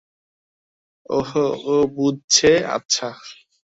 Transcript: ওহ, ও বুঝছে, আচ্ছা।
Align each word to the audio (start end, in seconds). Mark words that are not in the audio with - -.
ওহ, 1.09 1.31
ও 1.65 1.75
বুঝছে, 1.95 2.51
আচ্ছা। 2.67 3.07